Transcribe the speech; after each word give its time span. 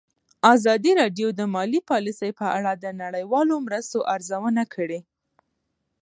ازادي 0.53 0.91
راډیو 1.01 1.27
د 1.33 1.41
مالي 1.55 1.81
پالیسي 1.89 2.29
په 2.39 2.45
اړه 2.57 2.71
د 2.83 2.85
نړیوالو 3.01 3.55
مرستو 3.65 3.97
ارزونه 4.15 4.63
کړې. 4.73 4.99